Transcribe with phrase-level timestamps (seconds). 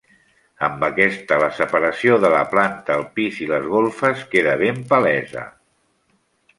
[0.67, 5.49] Amb aquests la separació de la planta, el pis i les golfes queda ben palesa.